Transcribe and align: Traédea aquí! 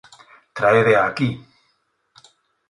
Traédea 0.57 1.01
aquí! 1.09 1.29